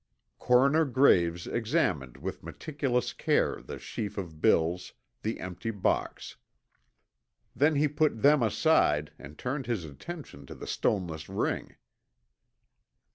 [0.39, 6.37] Coroner Graves examined with meticulous care the sheaf of bills, the empty box.
[7.55, 11.75] Then he put them aside and turned his attention to the stoneless ring.